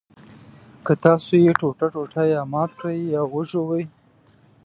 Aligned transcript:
که 0.85 0.93
تاسو 1.03 1.31
یې 1.45 1.51
ټوټه 1.59 1.87
ټوټه 1.93 2.23
یا 2.33 2.41
مات 2.53 2.71
کړئ 2.79 2.99
یا 3.15 3.21
وژوئ. 3.33 3.83